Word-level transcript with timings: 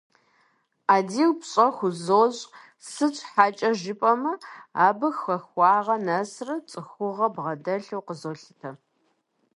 Адил 0.95 1.31
пщӀэ 1.39 1.67
хузощӀ, 1.75 2.45
сыт 2.89 3.13
щхьэкӀэ 3.19 3.69
жыпӀэмэ, 3.79 4.33
абы 4.85 5.09
хахуагъэ 5.19 5.95
нэсрэ, 6.05 6.55
цӏыхугъэрэ 6.69 7.27
бгъэдэлъу 7.33 8.05
къызолъытэ. 8.07 8.69